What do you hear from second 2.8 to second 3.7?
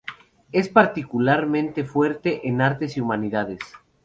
y Humanidades.